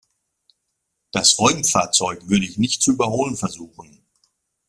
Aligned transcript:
Das 1.11 1.37
Räumfahrzeug 1.37 2.27
würde 2.27 2.45
ich 2.45 2.57
nicht 2.57 2.81
zu 2.81 2.93
überholen 2.93 3.37
versuchen. 3.37 4.03